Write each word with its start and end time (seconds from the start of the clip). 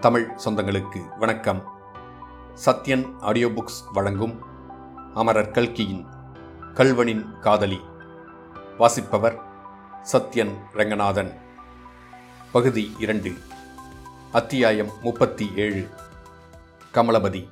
தமிழ் 0.00 0.36
சொந்தங்களுக்கு 0.44 1.18
வணக்கம். 1.18 1.66
Sathyan 2.64 3.18
audio 3.18 3.48
books 3.48 3.92
வழங்கும் 3.92 4.42
அமரர் 5.14 5.50
கல்கியின் 5.50 6.06
கல்வனின் 6.74 7.38
காதலி. 7.38 7.80
வாசிப்பவர் 8.78 9.40
சத்யன் 10.12 10.54
ரங்கநாதன். 10.72 11.38
பகுதி 12.52 12.96
இரண்டு. 12.98 13.32
அத்தியாயம் 14.32 14.90
முப்பத்தி 15.02 15.50
ஏழு. 15.56 15.88
கமலபதி. 16.94 17.48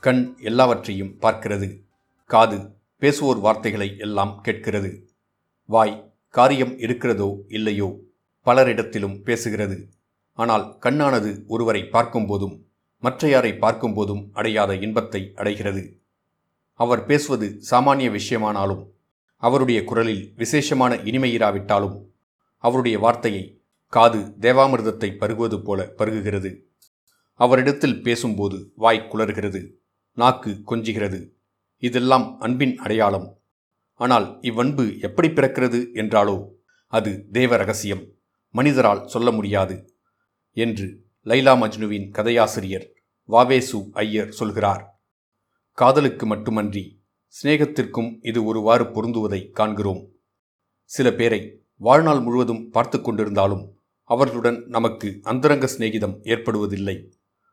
கண் 0.00 0.36
எல்லாவற்றையும் 0.40 1.18
பார்க்கிறது. 1.20 1.82
காது 2.26 2.76
பேசுவோர் 3.00 3.40
வார்த்தைகளை 3.40 3.96
எல்லாம் 3.98 4.40
கேட்கிறது. 4.40 5.10
வாய் 5.64 6.12
காரியம் 6.28 6.78
இருக்கிறதோ 6.78 7.36
இல்லையோ? 7.48 7.96
பலரிடத்திலும் 8.46 9.16
பேசுகிறது. 9.26 9.78
ஆனால் 10.32 10.78
கண்ணானது 10.80 11.46
ஒருவரை 11.46 11.82
பார்க்கும்போதும் 11.82 12.56
மற்றையாரை 13.02 13.52
பார்க்கும்போதும் 13.58 14.22
அடையாத 14.32 14.74
இன்பத்தை 14.74 15.32
அடைகிறது. 15.34 15.82
அவர் 16.74 17.06
பேசுவது 17.06 17.60
சாமானிய 17.70 18.08
விஷயமானாலும் 18.10 18.82
அவருடைய 19.36 19.84
குரலில் 19.84 20.32
விசேஷமான 20.36 20.94
இனிமையிராவிட்டாலும் 20.94 21.96
அவருடைய 22.56 22.98
வார்த்தையை 22.98 23.44
காது 23.86 24.20
தேவாமிர்தத்தை 24.40 25.08
பருகுவது 25.18 25.56
போல 25.62 25.92
பருகுகிறது. 25.98 26.50
அவரிடத்தில் 27.40 28.02
பேசும்போது 28.02 28.72
வாய் 28.76 29.08
குளறுகிறது 29.12 29.60
நாக்கு 30.18 30.50
கொஞ்சுகிறது. 30.66 31.20
இதெல்லாம் 31.78 32.38
அன்பின் 32.40 32.78
அடையாளம். 32.78 33.28
ஆனால் 33.94 34.26
இவ்வன்பு 34.42 34.84
எப்படி 35.00 35.28
பிறக்கிறது 35.28 35.80
என்றாலோ 35.94 36.36
அது 36.92 37.26
தேவ 37.32 37.56
ரகசியம் 37.56 38.02
மனிதரால் 38.54 39.06
சொல்ல 39.06 39.30
முடியாது 39.30 39.76
என்று 40.56 40.86
லைலா 41.24 41.52
மஜ்னுவின் 41.62 42.06
கதையாசிரியர் 42.10 42.86
வாவேசு 43.28 43.78
ஐயர் 43.92 44.30
சொல்கிறார். 44.30 44.82
காதலுக்கு 45.78 46.26
மட்டுமன்றி 46.26 46.84
சிநேகத்திற்கும் 47.34 48.10
இது 48.22 48.44
ஒருவாறு 48.44 48.84
பொருந்துவதை 48.84 49.40
காண்கிறோம். 49.50 50.00
சில 50.90 51.12
பேரை 51.12 51.40
வாழ்நாள் 51.76 52.20
முழுவதும் 52.20 52.70
பார்த்து 52.70 52.98
கொண்டிருந்தாலும் 52.98 53.64
அவர்களுடன் 54.04 54.58
நமக்கு 54.66 55.18
அந்தரங்க 55.22 55.66
சிநேகிதம் 55.66 56.16
ஏற்படுவதில்லை. 56.22 56.96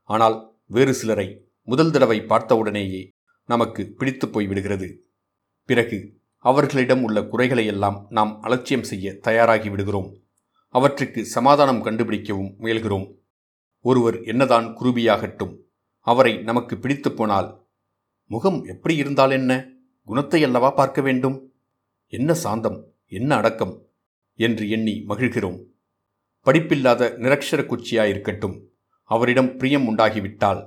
ஆனால் 0.04 0.38
வேறு 0.66 0.94
சிலரை 0.94 1.28
முதல் 1.62 1.92
தடவை 1.92 2.22
பார்த்தவுடனேயே 2.22 3.02
நமக்கு 3.50 3.94
பிடித்து 3.98 4.28
போய்விடுகிறது. 4.28 4.88
பிறகு 5.70 6.00
அவர்களிடம் 6.46 7.04
உள்ள 7.04 7.20
குறைகளையெல்லாம் 7.22 7.98
நாம் 8.10 8.42
அலட்சியம் 8.42 8.84
செய்ய 8.84 9.14
தயாராகி 9.14 9.70
விடுகிறோம். 9.70 10.10
அவற்றுக்கு 10.68 11.26
சமாதானம் 11.26 11.86
கண்டுபிடிக்கவும் 11.86 12.52
முயல்கிறோம். 12.60 13.16
ஒருவர் 13.82 14.24
என்னதான் 14.24 14.78
குருபியாகட்டும் 14.78 15.58
அவரை 16.00 16.38
நமக்கு 16.38 16.78
பிடித்து 16.78 17.12
போனால் 17.12 17.68
முகம் 18.26 18.64
எப்படி 18.64 18.96
இருந்தால் 18.96 19.32
என்ன? 19.32 19.70
குணத்தை 20.04 20.44
அல்லவா 20.44 20.70
பார்க்க 20.70 21.02
வேண்டும்? 21.02 21.54
என்ன 22.08 22.34
சாந்தம் 22.34 22.86
என்ன 23.06 23.36
அடக்கம் 23.36 23.86
என்று 24.36 24.70
எண்ணி 24.70 25.04
மகிழ்கிறோம். 25.08 25.60
படிப்பில்லாத 26.42 27.16
நிரக்ஷர 27.18 27.62
குச்சியாயிருக்கட்டும் 27.66 28.62
அவரிடம் 29.04 29.58
பிரியம் 29.58 29.88
உண்டாகிவிட்டால். 29.88 30.62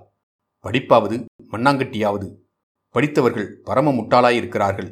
படிப்பாவது 0.65 1.25
மண்ணாங்கட்டியாவது. 1.51 2.37
படித்தவர்கள் 2.89 3.61
பரம 3.61 3.93
முட்டாளாயிருக்கிறார்கள். 3.93 4.91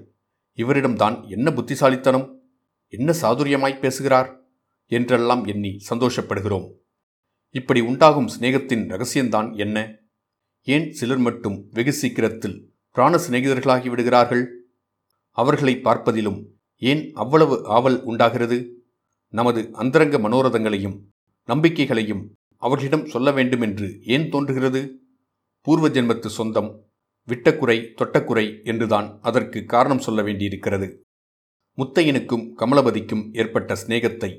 இவரிடம்தான் 0.57 1.29
என்ன 1.29 1.53
புத்திசாலித்தனம் 1.53 2.43
என்ன 2.89 3.15
சாதுரியமாய் 3.23 3.79
பேசுகிறார்? 3.79 4.48
என்றெல்லாம் 4.91 5.45
எண்ணி 5.45 5.77
சந்தோஷப்படுகிறோம். 5.91 6.67
இப்படி 7.55 7.81
உண்டாகும் 7.81 8.29
சிநேகத்தின் 8.29 8.85
ரகசியம்தான் 8.89 9.57
என்ன? 9.57 9.97
ஏன் 10.63 10.91
சிலர் 10.91 11.19
மட்டும் 11.19 11.69
வெகு 11.73 11.93
சீக்கிரத்தில் 11.93 12.57
பிராண 12.91 13.17
சிநேகிதர்களாகி 13.17 13.89
விடுகிறார்கள்? 13.89 14.45
அவர்களை 15.31 15.75
பார்ப்பதிலும் 15.77 16.41
ஏன் 16.77 17.13
அவ்வளவு 17.13 17.67
ஆவல் 17.67 18.03
உண்டாகிறது? 18.03 18.59
நமது 19.29 19.71
அந்தரங்க 19.73 20.19
மனோரதங்களையும் 20.19 20.99
நம்பிக்கைகளையும் 21.45 22.23
அவர்களிடம் 22.57 23.07
சொல்ல 23.07 23.31
வேண்டும் 23.33 23.61
என்று 23.61 24.01
ஏன் 24.05 24.29
தோன்றுகிறது? 24.29 24.81
பூர்வ 25.61 25.89
ஜென்மத்து 25.89 26.27
சொந்தம் 26.27 26.71
விட்டக்குறை 27.29 27.77
தொட்டக்குறை 27.95 28.65
என்றுதான் 28.65 29.19
அதற்கு 29.21 29.65
காரணம் 29.65 29.99
சொல்ல 29.99 30.23
வேண்டியிருக்கிறது. 30.23 31.03
முத்தையனுக்கும் 31.79 32.45
கமலபதிக்கும் 32.57 33.25
ஏற்பட்ட 33.33 33.75
சிநேகத்தை 33.75 34.31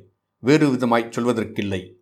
வேறு 0.41 0.73
விதமாய் 0.73 1.09
சொல்வதற்கில்லை. 1.09 1.93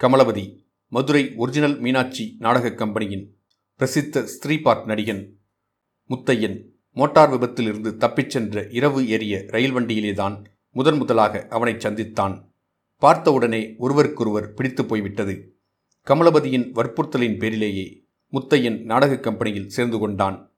கமலபதி 0.00 0.66
மதுரை 0.88 1.32
ஒரிஜினல் 1.36 1.80
மீனாட்சி 1.80 2.36
நாடகக் 2.38 2.78
கம்பெனியின் 2.78 3.36
பிரசித்த 3.78 4.26
ஸ்திரீபார்ட் 4.26 4.86
நடிகன் 4.86 5.28
முத்தையன் 6.08 6.64
மோட்டார் 6.92 7.30
விபத்திலிருந்து 7.30 7.96
தப்பிச் 7.96 8.30
சென்ற 8.30 8.66
இரவு 8.70 9.08
ஏறிய 9.08 9.44
ரயில் 9.46 9.74
வண்டியிலேதான் 9.74 10.44
முதன் 10.70 10.96
முதலாக 10.96 11.46
அவனை 11.50 11.74
சந்தித்தான். 11.74 12.50
பார்த்தவுடனே 12.98 13.74
ஒருவருக்கொருவர் 13.78 14.54
பிடித்து 14.54 14.84
போய்விட்டது. 14.84 15.56
கமலபதியின் 16.06 16.72
வற்புறுத்தலின் 16.72 17.38
பேரிலேயே 17.38 18.04
முத்தையன் 18.32 18.82
நாடகக் 18.82 19.22
கம்பெனியில் 19.22 19.68
சேர்ந்து 19.68 19.98
கொண்டான். 19.98 20.52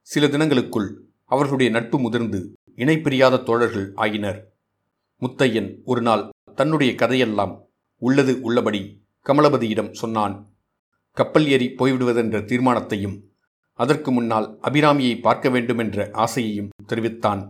சில 0.00 0.26
தினங்களுக்குள் 0.26 0.94
அவர்களுடைய 1.24 1.72
நட்பு 1.72 2.00
முதிர்ந்து 2.00 2.52
இணைப்பிரியாத 2.76 3.42
தோழர்கள் 3.42 3.92
ஆயினர். 3.94 4.56
முத்தையன் 5.20 5.78
ஒரு 5.84 6.02
நாள் 6.02 6.28
தன்னுடைய 6.58 6.94
கதையெல்லாம் 6.94 7.54
உள்ளது 8.02 8.32
உள்ளபடி 8.40 8.82
கமலபதியிடம் 9.26 9.92
சொன்னான் 10.00 10.34
கப்பல் 11.16 11.46
ஏறி 11.46 11.66
போய்விடுவதென்ற 11.78 12.36
தீர்மானத்தையும் 12.50 13.16
அதற்கு 13.78 14.10
முன்னால் 14.12 14.46
அபிராமியை 14.62 15.14
பார்க்க 15.20 15.48
வேண்டுமென்ற 15.48 16.08
ஆசையையும் 16.24 16.72
தெரிவித்தான். 16.86 17.42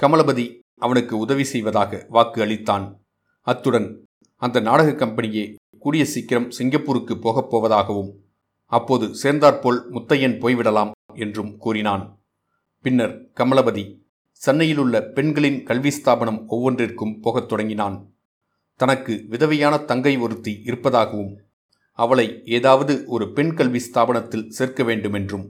கமலபதி 0.00 0.46
அவனுக்கு 0.78 1.14
உதவி 1.18 1.44
செய்வதாக 1.44 2.06
வாக்கு 2.08 2.38
அளித்தான். 2.44 2.84
அத்துடன் 3.46 3.88
அந்த 4.42 4.60
நாடக 4.60 4.90
கம்பெனியே 4.92 5.44
கூடிய 5.78 6.04
சீக்கிரம் 6.04 6.48
சிங்கப்பூருக்கு 6.50 7.14
போகப் 7.18 7.50
போவதாகவும் 7.52 8.10
அப்போது 8.72 9.06
சேர்ந்தாற்போல் 9.14 9.80
முத்தையன் 9.90 10.36
போய்விடலாம் 10.42 10.90
என்றும் 11.14 11.52
கூறினான். 11.56 12.04
பின்னர் 12.84 13.14
கமலபதி 13.34 13.84
சென்னையிலுள்ள 14.42 14.96
பெண்களின் 15.16 15.60
கல்வி 15.62 15.90
ஸ்தாபனம் 15.90 16.40
ஒவ்வொன்றிற்கும் 16.50 17.14
போகத் 17.20 17.48
தொடங்கினான். 17.48 17.96
தனக்கு 18.80 19.26
விதவையான 19.30 19.84
தங்கை 19.84 20.18
ஒருத்தி 20.18 20.60
இருப்பதாகவும் 20.64 21.34
அவளை 21.92 22.42
ஏதாவது 22.44 23.04
ஒரு 23.06 23.32
பெண் 23.32 23.54
கல்வி 23.54 23.80
ஸ்தாபனத்தில் 23.86 24.48
சேர்க்க 24.48 24.82
வேண்டுமென்றும் 24.84 25.46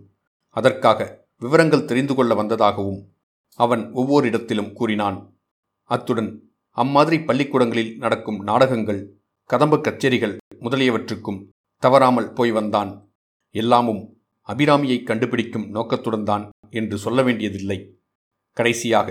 அதற்காக 0.50 1.24
விவரங்கள் 1.38 1.84
தெரிந்து 1.84 2.14
கொள்ள 2.14 2.34
வந்ததாகவும் 2.34 3.00
அவன் 3.54 3.92
ஒவ்வொரு 3.92 4.26
இடத்திலும் 4.26 4.72
கூறினான். 4.72 5.18
அத்துடன் 5.84 6.30
அம்மாதிரி 6.70 7.18
பள்ளிக்கூடங்களில் 7.20 7.92
நடக்கும் 7.96 8.40
நாடகங்கள் 8.42 9.02
கதம்ப 9.44 9.76
கச்சேரிகள் 9.76 10.36
முதலியவற்றுக்கும் 10.60 11.40
தவறாமல் 11.82 12.32
போய் 12.32 12.50
வந்தான். 12.50 12.90
எல்லாமும் 13.50 14.02
அபிராமியை 14.48 15.02
கண்டுபிடிக்கும் 15.02 15.68
நோக்கத்துடன் 15.70 16.24
தான் 16.24 16.44
என்று 16.70 16.98
சொல்ல 16.98 17.22
வேண்டியதில்லை. 17.22 17.78
கடைசியாக 18.52 19.08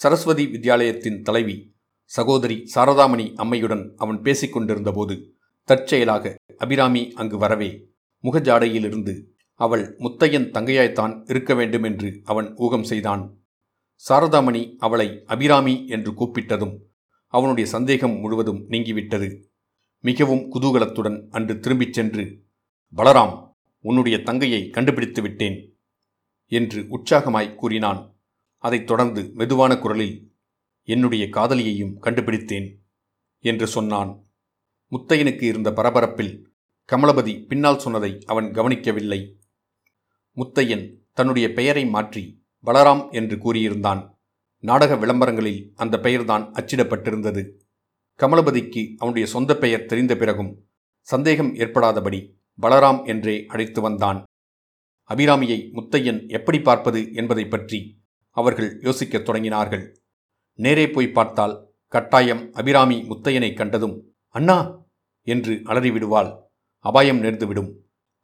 சரஸ்வதி 0.00 0.44
வித்யாலயத்தின் 0.46 1.22
தலைவி 1.22 1.56
சகோதரி 2.04 2.70
சாரதாமணி 2.74 3.34
அம்மையுடன் 3.34 3.92
அவன் 3.96 4.22
பேசிக் 4.22 4.52
கொண்டிருந்தபோது 4.52 5.36
தற்செயலாக 5.62 6.34
அபிராமி 6.56 7.12
அங்கு 7.12 7.38
வரவே 7.38 7.88
முகஜாடையிலிருந்து 8.22 9.22
அவள் 9.54 9.96
முத்தையன் 9.98 10.50
தங்கையாய்த்தான் 10.50 11.30
இருக்க 11.30 11.54
வேண்டும் 11.54 11.82
என்று 11.82 12.20
அவன் 12.24 12.54
ஊகம் 12.54 12.82
செய்தான். 12.82 13.38
சாரதாமணி 14.08 14.74
அவளை 14.78 15.22
அபிராமி 15.26 15.86
என்று 15.86 16.12
கூப்பிட்டதும் 16.12 16.76
அவனுடைய 17.26 17.70
சந்தேகம் 17.70 18.18
முழுவதும் 18.18 18.70
நீங்கிவிட்டது. 18.70 19.42
மிகவும் 20.00 20.52
குதூகலத்துடன் 20.52 21.28
அன்று 21.30 21.58
திரும்பிச் 21.58 21.92
சென்று 21.92 22.42
பலராம் 22.96 23.52
உன்னுடைய 23.80 24.22
தங்கையை 24.22 24.70
கண்டுபிடித்து 24.70 25.22
விட்டேன் 25.22 25.78
என்று 26.46 26.82
உற்சாகமாய் 26.82 27.54
கூறினான். 27.54 28.16
அதைத் 28.58 28.86
தொடர்ந்து 28.86 29.30
மெதுவான 29.34 29.78
குரலில் 29.78 30.33
என்னுடைய 30.88 31.24
காதலியையும் 31.26 31.98
கண்டுபிடித்தேன் 31.98 32.68
என்று 33.44 33.66
சொன்னான். 33.66 34.10
முத்தையனுக்கு 34.92 35.42
இருந்த 35.42 35.70
பரபரப்பில் 35.70 36.34
கமலபதி 36.88 37.46
பின்னால் 37.46 37.78
சொன்னதை 37.78 38.22
அவன் 38.26 38.52
கவனிக்கவில்லை. 38.52 39.20
முத்தையன் 40.36 40.84
தன்னுடைய 41.12 41.52
பெயரை 41.52 41.86
மாற்றி 41.86 42.42
பலராம் 42.64 43.10
என்று 43.10 43.36
கூறியிருந்தான். 43.36 44.02
நாடக 44.64 44.96
விளம்பரங்களில் 44.96 45.72
அந்த 45.74 46.00
பெயர்தான் 46.00 46.44
அச்சிடப்பட்டிருந்தது. 46.52 47.42
கமலபதிக்கு 48.20 48.82
அவனுடைய 48.96 49.26
சொந்த 49.26 49.52
பெயர் 49.56 49.86
தெரிந்த 49.86 50.16
பிறகும் 50.16 50.52
சந்தேகம் 51.00 51.54
ஏற்படாதபடி 51.54 52.20
பலராம் 52.62 53.00
என்றே 53.06 53.44
அழைத்து 53.46 53.80
வந்தான். 53.80 54.24
அபிராமியை 55.10 55.58
முத்தையன் 55.72 56.28
எப்படி 56.28 56.60
பார்ப்பது 56.60 57.12
என்பதை 57.12 57.44
பற்றி 57.46 57.80
அவர்கள் 58.36 58.70
யோசிக்கத் 58.80 59.26
தொடங்கினார்கள். 59.28 59.84
நேரே 60.58 60.90
போய் 60.90 61.12
பார்த்தால் 61.12 61.54
கட்டாயம் 61.88 62.52
அபிராமி 62.52 62.96
முத்தையனை 63.08 63.54
கண்டதும் 63.54 63.96
அண்ணா! 64.34 64.56
என்று 65.26 65.54
அலறிவிடுவாள். 65.64 66.30
அபாயம் 66.84 67.22
நேர்ந்துவிடும். 67.22 67.70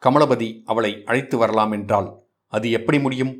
கமலபதி 0.03 0.63
அவளை 0.65 1.03
அழைத்து 1.05 1.37
வரலாம் 1.39 1.73
என்றால் 1.73 2.09
அது 2.53 2.71
எப்படி 2.71 2.99
முடியும்? 3.01 3.33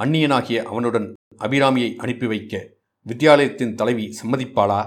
அந்நியனாகிய 0.00 0.58
அவனுடன் 0.62 1.06
அபிராமியை 1.38 1.90
அனுப்பி 1.96 2.26
வைக்க 2.26 2.54
வித்யாலயத்தின் 3.06 3.74
தலைவி 3.74 4.06
சம்மதிப்பாளா? 4.22 4.80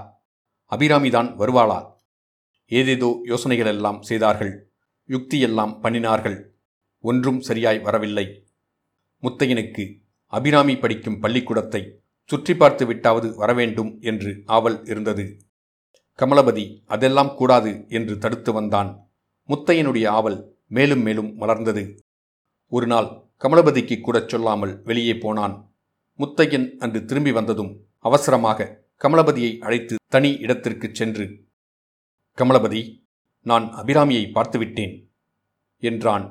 அபிராமிதான் 0.72 1.30
வருவாளா? 1.36 1.80
ஏதேதோ 2.70 3.10
யோசனைகளெல்லாம் 3.28 4.00
செய்தார்கள். 4.00 4.52
யுக்தியெல்லாம் 5.08 5.74
பண்ணினார்கள். 5.82 6.38
ஒன்றும் 7.04 7.40
சரியாய் 7.40 7.78
வரவில்லை. 7.78 8.26
முத்தையனுக்கு 9.22 9.84
அபிராமி 10.32 10.76
படிக்கும் 10.76 11.20
பள்ளிக்கூடத்தை 11.20 11.82
சுற்றி 12.32 12.54
பார்த்து 12.54 12.86
விட்டாவது 12.86 13.34
வரவேண்டும் 13.34 13.90
என்று 14.00 14.42
ஆவல் 14.56 14.78
இருந்தது. 14.84 15.24
கமலபதி 16.18 16.64
அதெல்லாம் 16.86 17.34
கூடாது 17.34 17.84
என்று 17.88 18.18
தடுத்து 18.18 18.52
வந்தான். 18.52 18.90
முத்தையனுடைய 19.48 20.06
ஆவல் 20.08 20.38
மேலும் 20.66 21.02
மேலும் 21.02 21.30
வளர்ந்தது 21.36 21.82
ஒரு 22.72 22.86
நாள் 22.86 23.08
கமலபதிக்கு 23.42 23.96
கூடச் 24.00 24.28
சொல்லாமல் 24.28 24.82
வெளியே 24.82 25.14
போனான். 25.14 25.54
முத்தையன் 26.18 26.66
அன்று 26.78 27.00
திரும்பி 27.04 27.32
வந்ததும் 27.32 27.72
அவசரமாக 27.98 28.68
கமலபதியை 29.04 29.52
அழைத்து 29.58 29.94
தனி 30.08 30.30
இடத்திற்குச் 30.36 30.94
சென்று 30.94 31.26
கமலபதி 32.38 32.82
நான் 33.46 33.66
அபிராமியை 33.74 34.24
பார்த்துவிட்டேன் 34.34 34.94
என்றான். 35.82 36.26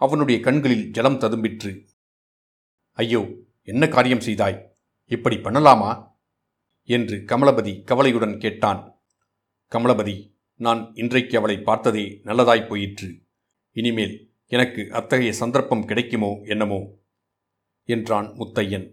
அவனுடைய 0.00 0.38
கண்களில் 0.40 0.86
ஜலம் 0.90 1.18
ததும்பிற்று. 1.18 1.72
ஐயோ 2.98 3.20
என்ன 3.68 3.88
காரியம் 3.88 4.20
செய்தாய்? 4.20 4.58
இப்படி 5.16 5.36
பண்ணலாமா? 5.36 5.92
என்று 6.88 7.16
கமலபதி 7.28 7.72
கவலையுடன் 7.82 8.36
கேட்டான். 8.38 8.80
கமலபதி 9.72 10.16
நான் 10.60 10.82
இன்றைக்கு 10.94 11.34
அவளை 11.38 11.56
பார்த்ததே 11.60 12.04
நல்லதாய் 12.24 12.68
போயிற்று. 12.68 13.08
இனிமேல் 13.76 14.14
எனக்கு 14.52 14.82
அத்தகைய 14.90 15.32
சந்தர்ப்பம் 15.32 15.86
கிடைக்குமோ 15.86 16.30
என்னமோ? 16.44 16.80
என்றான் 17.88 18.28
முத்தையன். 18.38 18.86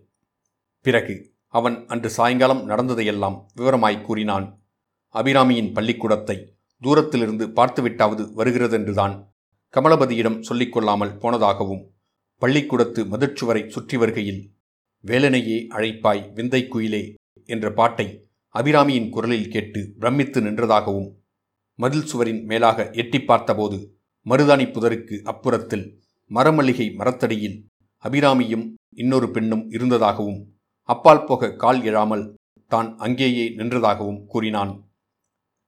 பிறகு 0.85 1.15
அவன் 1.53 1.77
அன்று 1.87 2.09
சாயங்காலம் 2.09 2.63
நடந்ததையெல்லாம் 2.69 3.37
விவரமாய் 3.55 3.99
கூறினான். 4.01 4.47
அபிராமியின் 5.15 5.73
பள்ளிக்கூடத்தை 5.73 6.37
தூரத்திலிருந்து 6.81 7.45
பார்த்துவிட்டாவது 7.57 8.23
வருகிறதென்றுதான் 8.37 9.15
கமலபதியிடம் 9.73 10.39
சொல்லிக்கொள்ளாமல் 10.49 11.17
போனதாகவும் 11.17 11.83
பள்ளிக்கூடத்து 12.41 13.01
மதிர்ச்சுவரை 13.05 13.61
சுற்றி 13.67 13.95
வருகையில் 13.97 14.41
வேலனையே 15.03 15.67
அழைப்பாய் 15.69 16.33
விந்தை 16.33 16.67
குயிலே 16.67 17.15
என்ற 17.45 17.73
பாட்டை 17.73 18.29
அபிராமியின் 18.55 19.09
குரலில் 19.09 19.47
கேட்டு 19.47 19.93
பிரமித்து 19.99 20.41
நின்றதாகவும் 20.41 21.09
மதில் 21.75 22.05
சுவரின் 22.05 22.43
மேலாக 22.45 22.89
எட்டி 22.91 23.19
பார்த்தபோது 23.19 23.99
மருதாணி 24.29 24.65
புதருக்கு 24.71 25.15
அப்புறத்தில் 25.23 25.85
மரமல்லிகை 26.31 26.93
மரத்தடியில் 26.93 27.57
அபிராமியும் 28.03 28.73
இன்னொரு 28.89 29.31
பெண்ணும் 29.31 29.71
இருந்ததாகவும் 29.71 30.39
அப்பால் 30.81 31.23
போக 31.23 31.51
கால் 31.53 31.81
எழாமல் 31.83 32.35
தான் 32.67 32.97
அங்கேயே 32.97 33.49
நின்றதாகவும் 33.49 34.25
கூறினான். 34.25 34.91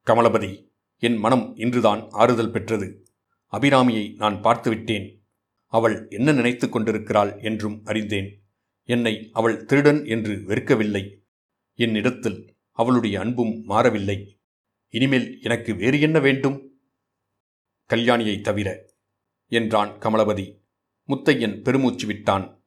கமலபதி 0.08 0.72
என் 0.98 1.18
மனம் 1.18 1.56
இன்றுதான் 1.56 2.10
ஆறுதல் 2.10 2.52
பெற்றது. 2.52 3.06
அபிராமியை 3.54 4.16
நான் 4.16 4.36
பார்த்துவிட்டேன். 4.36 5.24
அவள் 5.68 6.08
என்ன 6.10 6.32
நினைத்து 6.32 6.70
கொண்டிருக்கிறாள் 6.70 7.40
என்றும் 7.40 7.82
அறிந்தேன். 7.86 8.43
என்னை 8.84 9.30
அவள் 9.34 9.66
திருடன் 9.66 10.06
என்று 10.06 10.34
வெறுக்கவில்லை. 10.36 11.22
என்னிடத்தில் 11.74 12.56
அவளுடைய 12.72 13.20
அன்பும் 13.20 13.64
மாறவில்லை. 13.64 14.42
இனிமேல் 14.90 15.40
எனக்கு 15.42 15.76
வேறு 15.76 16.00
என்ன 16.00 16.20
வேண்டும்? 16.20 16.82
கல்யாணியை 17.90 18.42
தவிர 18.42 18.86
என்றான் 19.48 19.98
கமலபதி 20.00 20.62
முத்தையன் 21.08 21.62
பெருமூச்சு 21.62 22.08
விட்டான். 22.08 22.66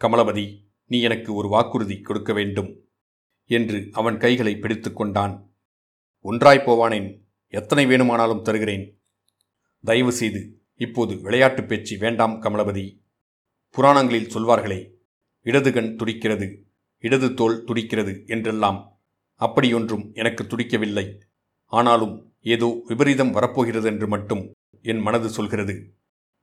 கமலபதி 0.00 0.60
நீ 0.84 1.00
எனக்கு 1.00 1.34
ஒரு 1.34 1.48
வாக்குறுதி 1.48 2.00
கொடுக்க 2.00 2.32
வேண்டும் 2.32 2.84
என்று 3.44 3.88
அவன் 3.92 4.18
கைகளை 4.18 4.56
பிடித்து 4.56 4.92
கொண்டான். 4.92 5.54
ஒன்றாய் 6.18 6.58
போவானேன் 6.58 7.20
எத்தனை 7.48 7.86
வேணுமானாலும் 7.86 8.42
தருகிறேன். 8.42 9.02
தயவு 9.84 10.12
செய்து 10.12 10.62
இப்போது 10.74 11.20
விளையாட்டு 11.20 11.64
பேச்சு 11.64 11.98
வேண்டாம் 11.98 12.42
கமலபதி 12.42 13.00
புராணங்களில் 13.70 14.30
சொல்வார்களே 14.30 14.80
இடது 15.42 15.72
கண் 15.72 15.96
துடிக்கிறது 15.96 16.66
இடது 16.98 17.34
தோல் 17.34 17.64
துடிக்கிறது 17.64 18.26
என்றெல்லாம் 18.26 19.00
அப்படியொன்றும் 19.36 20.14
எனக்கு 20.14 20.46
துடிக்கவில்லை. 20.46 21.18
ஆனாலும் 21.66 22.32
ஏதோ 22.40 22.82
விபரீதம் 22.86 23.30
வரப்போகிறது 23.30 23.86
என்று 23.86 24.08
மட்டும் 24.08 24.52
என் 24.82 24.98
மனது 24.98 25.28
சொல்கிறது. 25.28 25.94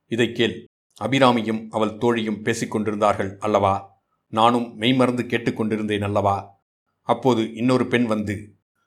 இதை 0.06 0.32
கேள் 0.32 0.66
அபிராமியும் 1.02 1.68
அவள் 1.70 1.98
தோழியும் 1.98 2.42
பேசிக்கொண்டிருந்தார்கள் 2.44 3.38
அல்லவா? 3.38 4.04
நானும் 4.28 4.76
மெய்மறந்து 4.78 5.24
கேட்டுக்கொண்டிருந்தேன் 5.24 6.02
அல்லவா? 6.02 6.62
அப்போது 7.02 7.54
இன்னொரு 7.54 7.88
பெண் 7.88 8.06
வந்து 8.06 8.36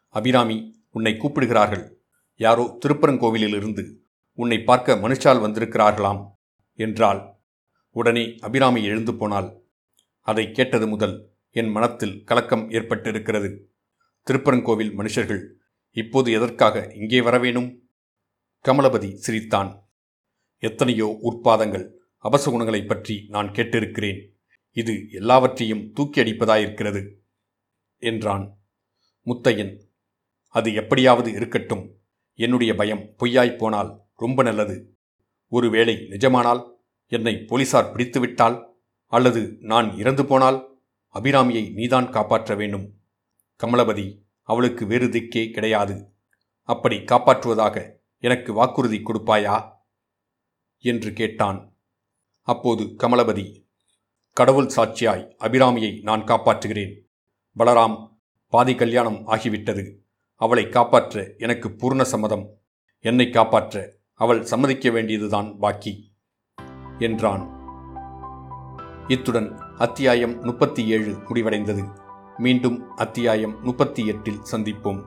அபிராமி 0.09 0.85
உன்னை 0.91 1.17
கூப்பிடுகிறார்கள். 1.17 2.03
யாரோ 2.37 2.79
திருப்பரங்கோவிலிலிருந்து 2.87 3.85
உன்னை 4.39 4.63
பார்க்க 4.63 4.95
மனுஷால் 4.95 5.43
வந்திருக்கிறார்களாம் 5.43 6.21
என்றாள். 6.75 7.21
உடனே 7.91 8.37
அபிராமி 8.41 8.85
எழுந்து 8.85 9.15
போனாள். 9.15 9.62
அதை 10.23 10.51
கேட்டது 10.51 10.87
முதல் 10.87 11.31
என் 11.51 11.69
மனத்தில் 11.69 12.25
கலக்கம் 12.25 12.71
ஏற்பட்டிருக்கிறது. 12.71 13.59
திருப்பரங்கோவில் 14.31 14.99
மனுஷர்கள் 14.99 15.49
இப்போது 15.91 16.33
எதற்காக 16.33 16.93
இங்கே 16.95 17.21
வரவேணும் 17.21 17.79
கமலபதி 18.65 19.13
சிரித்தான். 19.13 19.89
எத்தனையோ 20.59 21.19
உற்பாதங்கள் 21.23 21.91
அபசகுணங்களைப் 22.23 22.87
பற்றி 22.87 23.27
நான் 23.29 23.49
கேட்டிருக்கிறேன். 23.49 24.31
இது 24.71 25.11
எல்லாவற்றையும் 25.11 25.93
தூக்கி 25.93 26.23
அடிப்பதாயிருக்கிறது 26.23 27.15
என்றான். 27.97 28.59
முத்தையன் 29.27 29.81
அது 30.49 30.75
எப்படியாவது 30.75 31.33
இருக்கட்டும். 31.33 32.01
என்னுடைய 32.35 32.75
பயம் 32.75 33.15
பொய்யாய்ப் 33.19 33.59
போனால் 33.59 34.01
ரொம்ப 34.15 34.43
நல்லது. 34.43 34.97
ஒருவேளை 35.49 35.95
நிஜமானால் 35.95 36.71
என்னை 37.07 37.45
போலீசார் 37.45 37.97
பிடித்துவிட்டால் 37.97 38.71
அல்லது 39.13 39.57
நான் 39.61 39.97
இறந்து 39.97 40.27
போனால் 40.27 40.81
அபிராமியை 41.15 41.73
நீதான் 41.73 42.11
காப்பாற்ற 42.11 42.55
வேண்டும். 42.55 42.95
கமலபதி 43.63 44.19
அவளுக்கு 44.43 44.87
வேறு 44.87 45.07
திக்கே 45.07 45.51
கிடையாது. 45.51 46.13
அப்படி 46.63 46.97
காப்பாற்றுவதாக 46.97 47.93
எனக்கு 48.19 48.53
வாக்குறுதி 48.53 49.03
கொடுப்பாயா? 49.05 49.71
என்று 50.79 51.13
கேட்டான். 51.13 51.77
அப்போது 52.43 52.85
கமலபதி 52.85 53.69
கடவுள் 54.33 54.73
சாட்சியாய் 54.77 55.35
அபிராமியை 55.39 56.03
நான் 56.03 56.25
காப்பாற்றுகிறேன். 56.25 56.95
பலராம் 57.59 58.19
பாதி 58.49 58.75
கல்யாணம் 58.75 59.29
ஆகிவிட்டது. 59.29 59.97
அவளை 60.35 60.69
காப்பாற்ற 60.69 61.35
எனக்கு 61.39 61.69
பூர்ண 61.69 62.03
சம்மதம். 62.03 62.59
என்னை 62.99 63.31
காப்பாற்ற 63.31 63.95
அவள் 64.15 64.45
சம்மதிக்க 64.45 64.91
வேண்டியதுதான் 64.91 65.59
பாக்கி 65.59 66.15
என்றான். 66.99 67.61
இத்துடன் 69.09 69.59
அத்தியாயம் 69.79 70.43
முப்பத்தி 70.43 70.87
ஏழு 70.87 71.17
முடிவடைந்தது. 71.29 71.85
மீண்டும் 72.39 72.97
அத்தியாயம் 72.97 73.63
முப்பத்தி 73.63 74.07
எட்டில் 74.07 74.41
சந்திப்போம். 74.51 75.03